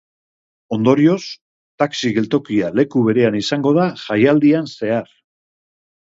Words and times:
Ondorioz, 0.75 1.25
taxi 1.83 2.09
geltokia 2.15 2.71
leku 2.79 3.03
berean 3.09 3.37
izango 3.41 3.73
da 3.79 3.83
jaialdian 4.05 4.71
zehar. 4.71 5.13